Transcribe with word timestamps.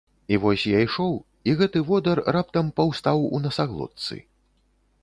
І 0.35 0.37
вось 0.43 0.63
я 0.69 0.79
ішоў, 0.85 1.13
і 1.51 1.55
гэты 1.59 1.79
водар 1.91 2.17
раптам 2.35 2.73
паўстаў 2.81 3.17
у 3.35 3.45
насаглотцы. 3.47 4.15